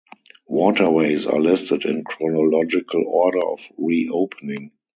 [0.47, 4.71] Waterways are listed in chronological order of re-opening.